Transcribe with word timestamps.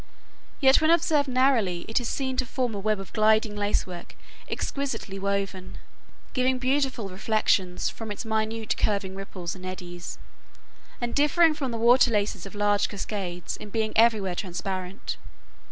Yet 0.59 0.81
when 0.81 0.89
observed 0.89 1.27
narrowly 1.29 1.85
it 1.87 1.99
is 1.99 2.09
seen 2.09 2.35
to 2.37 2.45
form 2.47 2.73
a 2.73 2.79
web 2.79 2.99
of 2.99 3.13
gliding 3.13 3.55
lacework 3.55 4.15
exquisitely 4.49 5.19
woven, 5.19 5.77
giving 6.33 6.57
beautiful 6.57 7.07
reflections 7.09 7.87
from 7.89 8.11
its 8.11 8.25
minute 8.25 8.75
curving 8.77 9.13
ripples 9.13 9.53
and 9.53 9.63
eddies, 9.63 10.17
and 10.99 11.13
differing 11.13 11.53
from 11.53 11.69
the 11.69 11.77
water 11.77 12.09
laces 12.09 12.47
of 12.47 12.55
large 12.55 12.89
cascades 12.89 13.55
in 13.57 13.69
being 13.69 13.93
everywhere 13.95 14.33
transparent. 14.33 15.17